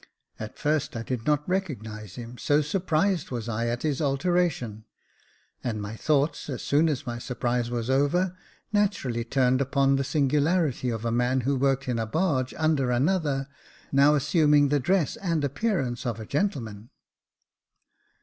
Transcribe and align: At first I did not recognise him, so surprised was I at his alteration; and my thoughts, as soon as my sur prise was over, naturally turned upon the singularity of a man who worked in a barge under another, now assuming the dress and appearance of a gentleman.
At 0.39 0.57
first 0.57 0.95
I 0.95 1.03
did 1.03 1.27
not 1.27 1.47
recognise 1.47 2.15
him, 2.15 2.39
so 2.39 2.63
surprised 2.63 3.29
was 3.29 3.47
I 3.47 3.67
at 3.67 3.83
his 3.83 4.01
alteration; 4.01 4.85
and 5.63 5.79
my 5.79 5.95
thoughts, 5.95 6.49
as 6.49 6.63
soon 6.63 6.89
as 6.89 7.05
my 7.05 7.19
sur 7.19 7.35
prise 7.35 7.69
was 7.69 7.87
over, 7.87 8.35
naturally 8.73 9.23
turned 9.23 9.61
upon 9.61 9.97
the 9.97 10.03
singularity 10.03 10.89
of 10.89 11.05
a 11.05 11.11
man 11.11 11.41
who 11.41 11.55
worked 11.55 11.87
in 11.87 11.99
a 11.99 12.07
barge 12.07 12.55
under 12.55 12.89
another, 12.89 13.47
now 13.91 14.15
assuming 14.15 14.69
the 14.69 14.79
dress 14.79 15.17
and 15.17 15.43
appearance 15.43 16.03
of 16.07 16.19
a 16.19 16.25
gentleman. 16.25 16.89